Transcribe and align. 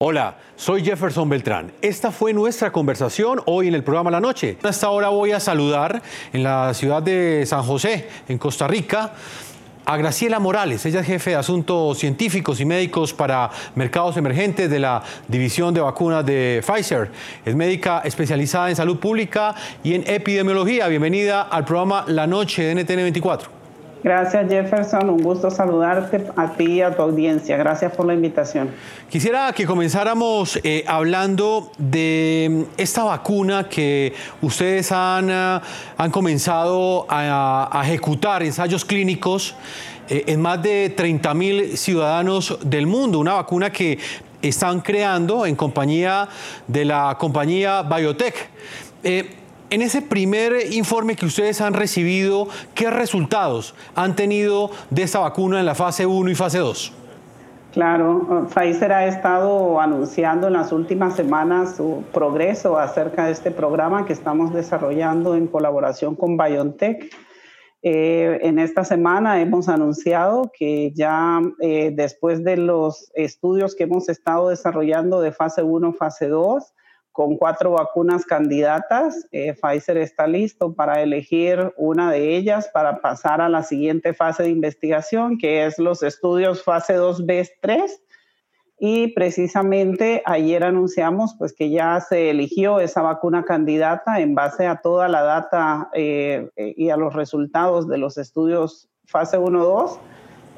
Hola, 0.00 0.36
soy 0.54 0.84
Jefferson 0.84 1.28
Beltrán. 1.28 1.72
Esta 1.82 2.12
fue 2.12 2.32
nuestra 2.32 2.70
conversación 2.70 3.40
hoy 3.46 3.66
en 3.66 3.74
el 3.74 3.82
programa 3.82 4.12
La 4.12 4.20
Noche. 4.20 4.56
A 4.62 4.68
esta 4.68 4.90
hora 4.90 5.08
voy 5.08 5.32
a 5.32 5.40
saludar 5.40 6.00
en 6.32 6.44
la 6.44 6.72
ciudad 6.72 7.02
de 7.02 7.42
San 7.44 7.64
José, 7.64 8.08
en 8.28 8.38
Costa 8.38 8.68
Rica, 8.68 9.14
a 9.84 9.96
Graciela 9.96 10.38
Morales. 10.38 10.86
Ella 10.86 11.00
es 11.00 11.06
jefe 11.08 11.30
de 11.30 11.36
asuntos 11.36 11.98
científicos 11.98 12.60
y 12.60 12.64
médicos 12.64 13.12
para 13.12 13.50
mercados 13.74 14.16
emergentes 14.16 14.70
de 14.70 14.78
la 14.78 15.02
división 15.26 15.74
de 15.74 15.80
vacunas 15.80 16.24
de 16.24 16.62
Pfizer. 16.64 17.10
Es 17.44 17.56
médica 17.56 18.02
especializada 18.04 18.70
en 18.70 18.76
salud 18.76 19.00
pública 19.00 19.56
y 19.82 19.94
en 19.94 20.08
epidemiología. 20.08 20.86
Bienvenida 20.86 21.42
al 21.42 21.64
programa 21.64 22.04
La 22.06 22.28
Noche 22.28 22.62
de 22.62 22.84
NTN 22.84 22.98
24. 22.98 23.57
Gracias 24.02 24.48
Jefferson, 24.48 25.10
un 25.10 25.22
gusto 25.22 25.50
saludarte 25.50 26.26
a 26.36 26.52
ti 26.52 26.74
y 26.74 26.82
a 26.82 26.94
tu 26.94 27.02
audiencia. 27.02 27.56
Gracias 27.56 27.92
por 27.92 28.06
la 28.06 28.14
invitación. 28.14 28.70
Quisiera 29.08 29.52
que 29.52 29.66
comenzáramos 29.66 30.58
eh, 30.62 30.84
hablando 30.86 31.72
de 31.78 32.66
esta 32.76 33.02
vacuna 33.02 33.68
que 33.68 34.12
ustedes 34.40 34.92
han, 34.92 35.30
ah, 35.30 35.60
han 35.96 36.10
comenzado 36.10 37.06
a, 37.08 37.82
ejecutar 37.84 38.42
ensayos 38.42 38.84
clínicos 38.84 39.56
eh, 40.08 40.24
en 40.28 40.40
más 40.40 40.62
de 40.62 40.90
30 40.90 41.34
mil 41.34 41.76
ciudadanos 41.76 42.58
del 42.64 42.86
mundo, 42.86 43.18
una 43.18 43.34
vacuna 43.34 43.70
que 43.70 43.98
están 44.40 44.80
creando 44.80 45.44
en 45.44 45.56
compañía 45.56 46.28
de 46.68 46.84
la 46.84 47.16
compañía 47.18 47.82
Biotech. 47.82 48.48
Eh, 49.02 49.37
en 49.70 49.82
ese 49.82 50.02
primer 50.02 50.72
informe 50.72 51.16
que 51.16 51.26
ustedes 51.26 51.60
han 51.60 51.74
recibido, 51.74 52.48
¿qué 52.74 52.90
resultados 52.90 53.74
han 53.94 54.16
tenido 54.16 54.70
de 54.90 55.02
esta 55.02 55.18
vacuna 55.18 55.60
en 55.60 55.66
la 55.66 55.74
fase 55.74 56.06
1 56.06 56.30
y 56.30 56.34
fase 56.34 56.58
2? 56.58 56.92
Claro, 57.72 58.48
Pfizer 58.48 58.92
ha 58.92 59.06
estado 59.06 59.80
anunciando 59.80 60.46
en 60.46 60.54
las 60.54 60.72
últimas 60.72 61.14
semanas 61.14 61.76
su 61.76 62.02
progreso 62.12 62.78
acerca 62.78 63.26
de 63.26 63.32
este 63.32 63.50
programa 63.50 64.06
que 64.06 64.14
estamos 64.14 64.54
desarrollando 64.54 65.34
en 65.34 65.46
colaboración 65.46 66.16
con 66.16 66.36
BioNTech. 66.36 67.14
Eh, 67.82 68.40
en 68.42 68.58
esta 68.58 68.84
semana 68.84 69.40
hemos 69.40 69.68
anunciado 69.68 70.50
que 70.52 70.92
ya 70.94 71.40
eh, 71.60 71.92
después 71.94 72.42
de 72.42 72.56
los 72.56 73.12
estudios 73.14 73.76
que 73.76 73.84
hemos 73.84 74.08
estado 74.08 74.48
desarrollando 74.48 75.20
de 75.20 75.30
fase 75.30 75.62
1, 75.62 75.92
fase 75.92 76.26
2, 76.26 76.74
con 77.18 77.36
cuatro 77.36 77.72
vacunas 77.72 78.24
candidatas. 78.24 79.26
Eh, 79.32 79.52
Pfizer 79.52 79.96
está 79.96 80.28
listo 80.28 80.74
para 80.74 81.02
elegir 81.02 81.74
una 81.76 82.12
de 82.12 82.36
ellas 82.36 82.70
para 82.72 83.00
pasar 83.00 83.40
a 83.40 83.48
la 83.48 83.64
siguiente 83.64 84.14
fase 84.14 84.44
de 84.44 84.50
investigación, 84.50 85.36
que 85.36 85.66
es 85.66 85.80
los 85.80 86.04
estudios 86.04 86.62
fase 86.62 86.96
2B3. 86.96 87.90
Y 88.78 89.08
precisamente 89.14 90.22
ayer 90.26 90.62
anunciamos 90.62 91.34
pues, 91.36 91.52
que 91.52 91.70
ya 91.70 92.00
se 92.00 92.30
eligió 92.30 92.78
esa 92.78 93.02
vacuna 93.02 93.44
candidata 93.44 94.20
en 94.20 94.36
base 94.36 94.68
a 94.68 94.76
toda 94.76 95.08
la 95.08 95.24
data 95.24 95.90
eh, 95.94 96.48
y 96.54 96.90
a 96.90 96.96
los 96.96 97.14
resultados 97.14 97.88
de 97.88 97.98
los 97.98 98.16
estudios 98.16 98.88
fase 99.06 99.40
1-2 99.40 99.98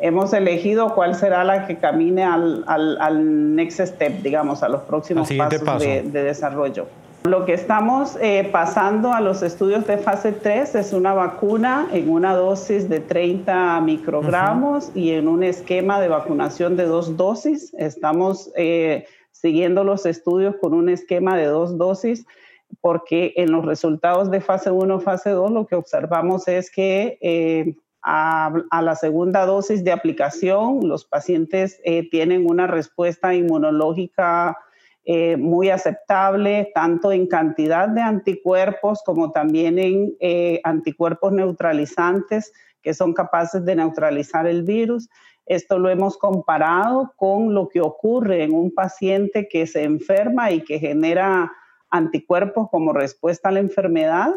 hemos 0.00 0.32
elegido 0.32 0.94
cuál 0.94 1.14
será 1.14 1.44
la 1.44 1.66
que 1.66 1.76
camine 1.76 2.24
al, 2.24 2.64
al, 2.66 3.54
next 3.54 3.80
step, 3.80 4.22
digamos, 4.22 4.62
a 4.62 4.68
los 4.68 4.82
próximos 4.82 5.30
pasos 5.32 5.80
de, 5.80 6.02
desarrollo. 6.02 6.86
Lo 7.24 7.44
que 7.44 7.52
estamos 7.52 8.16
eh, 8.20 8.48
pasando 8.50 9.12
a 9.12 9.20
los 9.20 9.42
estudios 9.42 9.86
de 9.86 9.98
fase 9.98 10.32
3 10.32 10.74
es 10.74 10.92
una 10.94 11.12
vacuna 11.12 11.86
en 11.92 12.08
una 12.08 12.34
dosis 12.34 12.88
de 12.88 13.00
30 13.00 13.78
microgramos 13.82 14.90
y 14.94 15.10
en 15.10 15.28
un 15.28 15.42
esquema 15.42 16.00
de 16.00 16.08
vacunación 16.08 16.76
de 16.78 16.86
dos 16.86 17.18
dosis. 17.18 17.74
Estamos 17.74 18.50
eh, 18.56 19.04
siguiendo 19.32 19.84
los 19.84 20.06
estudios 20.06 20.56
con 20.56 20.72
un 20.72 20.88
esquema 20.88 21.36
de 21.36 21.44
dos 21.44 21.76
dosis 21.76 22.24
porque 22.80 23.34
en 23.36 23.52
los 23.52 23.66
resultados 23.66 24.30
de 24.30 24.40
fase 24.40 24.70
1, 24.70 25.00
fase 25.00 25.30
2 25.30 25.50
lo 25.50 25.66
que 25.66 25.74
observamos 25.74 26.48
es 26.48 26.70
que 26.70 27.18
eh, 27.20 27.74
a, 28.02 28.52
la 28.82 28.94
segunda 28.94 29.44
dosis 29.46 29.84
de 29.84 29.92
aplicación, 29.92 30.80
los 30.88 31.04
pacientes 31.04 31.80
eh, 31.84 32.08
tienen 32.10 32.48
una 32.48 32.66
respuesta 32.66 33.34
inmunológica 33.34 34.56
eh, 35.04 35.36
muy 35.36 35.70
aceptable, 35.70 36.70
tanto 36.74 37.12
en 37.12 37.26
cantidad 37.26 37.88
de 37.88 38.00
anticuerpos 38.00 39.02
como 39.04 39.32
también 39.32 39.78
en 39.78 40.16
eh, 40.20 40.60
anticuerpos 40.64 41.32
neutralizantes 41.32 42.52
que 42.82 42.94
son 42.94 43.12
capaces 43.12 43.64
de 43.64 43.76
neutralizar 43.76 44.46
el 44.46 44.62
virus. 44.62 45.08
Esto 45.46 45.78
lo 45.78 45.90
hemos 45.90 46.16
comparado 46.16 47.12
con 47.16 47.54
lo 47.54 47.68
que 47.68 47.80
ocurre 47.80 48.44
en 48.44 48.54
un 48.54 48.72
paciente 48.72 49.48
que 49.48 49.66
se 49.66 49.84
enferma 49.84 50.50
y 50.50 50.62
que 50.62 50.78
genera 50.78 51.52
anticuerpos 51.90 52.68
como 52.70 52.92
respuesta 52.92 53.48
a 53.48 53.52
la 53.52 53.60
enfermedad 53.60 54.32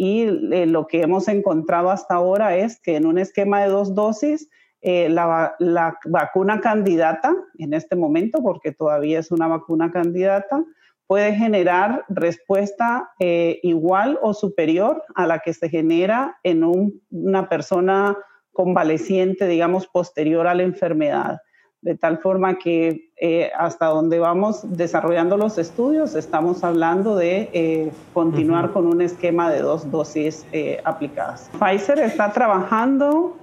y 0.00 0.22
eh, 0.52 0.64
lo 0.66 0.86
que 0.86 1.02
hemos 1.02 1.26
encontrado 1.26 1.90
hasta 1.90 2.14
ahora 2.14 2.56
es 2.56 2.80
que 2.80 2.94
en 2.94 3.04
un 3.04 3.18
esquema 3.18 3.62
de 3.62 3.68
dos 3.68 3.96
dosis, 3.96 4.48
eh, 4.80 5.08
la, 5.08 5.56
vacuna 6.04 6.60
candidata, 6.60 7.34
en 7.58 7.74
este 7.74 7.96
momento, 7.96 8.40
porque 8.40 8.70
todavía 8.70 9.18
es 9.18 9.32
una 9.32 9.48
vacuna 9.48 9.90
candidata, 9.90 10.64
puede 11.08 11.34
generar 11.34 12.04
respuesta 12.08 13.10
eh, 13.18 13.58
igual 13.64 14.20
o 14.22 14.34
superior 14.34 15.02
a 15.16 15.26
la 15.26 15.40
que 15.40 15.52
se 15.52 15.68
genera 15.68 16.38
en 16.44 16.62
una 17.10 17.48
persona 17.48 18.16
convaleciente, 18.52 19.48
digamos, 19.48 19.88
posterior 19.88 20.46
a 20.46 20.54
la 20.54 20.62
enfermedad 20.62 21.40
de 21.80 21.94
tal 21.94 22.18
forma 22.18 22.58
que 22.58 23.10
eh, 23.20 23.50
hasta 23.56 23.86
donde 23.86 24.18
vamos 24.18 24.60
desarrollando 24.76 25.36
los 25.36 25.58
estudios 25.58 26.14
estamos 26.16 26.64
hablando 26.64 27.16
de 27.16 27.50
eh, 27.52 27.92
continuar 28.12 28.72
con 28.72 28.86
un 28.86 29.00
esquema 29.00 29.50
de 29.50 29.60
dos 29.60 29.88
dosis 29.90 30.44
eh, 30.52 30.80
aplicadas. 30.84 31.50
Pfizer 31.58 32.00
está 32.00 32.32
trabajando 32.32 33.36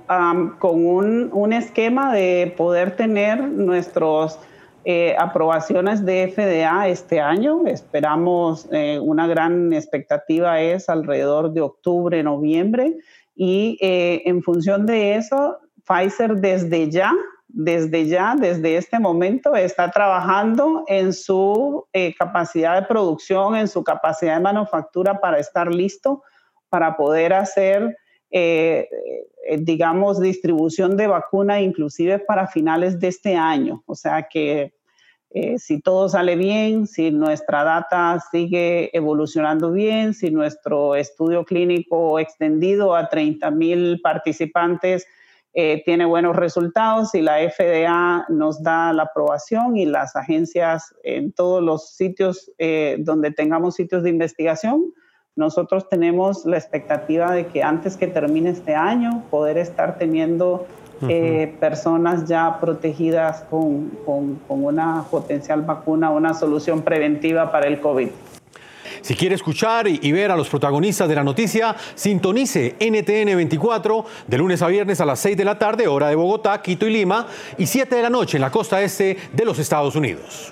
con 0.59 0.85
un, 0.85 1.29
un, 1.31 1.53
esquema 1.53 2.13
de 2.13 2.53
poder 2.55 2.95
tener 2.95 3.41
nuestros 3.41 4.39
aprobaciones 5.17 6.05
de 6.05 6.31
FDA 6.31 6.87
este 6.87 7.19
año. 7.19 7.65
Esperamos, 7.65 8.69
una 9.01 9.25
gran 9.25 9.73
expectativa 9.73 10.61
es 10.61 10.89
alrededor 10.89 11.53
de 11.53 11.61
octubre, 11.61 12.21
noviembre 12.21 12.95
y 13.35 13.79
en 13.81 14.43
función 14.43 14.85
de 14.85 15.15
eso, 15.15 15.57
Pfizer 15.87 16.35
desde 16.35 16.91
ya 16.91 17.11
desde 17.57 18.05
ya, 18.05 18.35
desde 18.37 18.75
este 18.75 18.99
momento, 18.99 19.55
está 19.55 19.89
trabajando 19.89 20.83
en 20.87 21.13
su 21.13 21.87
eh, 21.93 22.13
capacidad 22.13 22.75
de 22.81 22.85
producción, 22.85 23.55
en 23.55 23.69
su 23.69 23.81
capacidad 23.81 24.35
de 24.35 24.41
manufactura 24.41 25.21
para 25.21 25.39
estar 25.39 25.73
listo 25.73 26.21
para 26.67 26.97
poder 26.97 27.31
hacer, 27.31 27.97
eh, 28.29 28.89
eh, 29.47 29.57
digamos, 29.57 30.19
distribución 30.19 30.97
de 30.97 31.07
vacuna 31.07 31.61
inclusive 31.61 32.19
para 32.19 32.47
finales 32.47 32.99
de 32.99 33.07
este 33.07 33.37
año. 33.37 33.81
O 33.85 33.95
sea 33.95 34.27
que 34.29 34.73
si 35.57 35.81
todo 35.81 36.07
sale 36.07 36.37
bien, 36.37 36.87
si 36.87 37.11
nuestra 37.11 37.65
data 37.65 38.21
sigue 38.31 38.89
evolucionando 38.95 39.71
bien, 39.73 40.13
si 40.13 40.31
nuestro 40.31 40.95
estudio 40.95 41.43
clínico 41.43 42.19
extendido 42.19 42.95
a 42.95 43.09
30 43.09 43.51
mil 43.51 43.99
participantes, 44.01 45.05
eh, 45.57 45.83
tiene 45.85 46.03
buenos 46.03 46.35
resultados 46.35 47.15
y 47.15 47.21
la 47.21 47.37
FDA 47.37 48.25
nos 48.27 48.61
da 48.61 48.91
la 48.91 49.03
aprobación 49.03 49.77
y 49.77 49.85
las 49.85 50.17
agencias 50.17 50.93
en 51.01 51.31
todos 51.31 51.63
los 51.63 51.95
sitios 51.95 52.51
eh, 52.57 52.97
donde 52.99 53.31
tengamos 53.31 53.75
sitios 53.75 54.03
de 54.03 54.09
investigación, 54.09 54.91
nosotros 55.37 55.87
tenemos 55.87 56.45
la 56.45 56.57
expectativa 56.57 57.31
de 57.31 57.47
que 57.47 57.63
antes 57.63 57.95
que 57.95 58.07
termine 58.07 58.49
este 58.49 58.75
año 58.75 59.23
poder 59.31 59.57
estar 59.57 59.97
teniendo 59.97 60.67
eh, 61.07 61.55
personas 61.61 62.27
ya 62.27 62.57
protegidas 62.59 63.43
con, 63.49 63.91
con, 64.05 64.35
con 64.49 64.65
una 64.65 65.05
potencial 65.09 65.61
vacuna, 65.61 66.09
una 66.09 66.33
solución 66.33 66.81
preventiva 66.81 67.49
para 67.49 67.67
el 67.67 67.79
COVID. 67.79 68.09
Si 69.05 69.13
quiere 69.13 69.35
escuchar 69.35 69.87
y 69.87 70.11
ver 70.11 70.31
a 70.31 70.35
los 70.35 70.49
protagonistas 70.49 71.07
de 71.07 71.13
la 71.13 71.23
noticia, 71.23 71.75
sintonice 71.93 72.75
NTN 72.79 73.35
24 73.35 74.03
de 74.25 74.37
lunes 74.39 74.63
a 74.63 74.67
viernes 74.67 74.99
a 74.99 75.05
las 75.05 75.19
6 75.19 75.37
de 75.37 75.45
la 75.45 75.59
tarde, 75.59 75.87
hora 75.87 76.07
de 76.07 76.15
Bogotá, 76.15 76.59
Quito 76.59 76.87
y 76.87 76.89
Lima, 76.89 77.27
y 77.55 77.67
7 77.67 77.97
de 77.97 78.01
la 78.01 78.09
noche 78.09 78.37
en 78.37 78.41
la 78.41 78.49
costa 78.49 78.81
este 78.81 79.15
de 79.31 79.45
los 79.45 79.59
Estados 79.59 79.95
Unidos. 79.95 80.51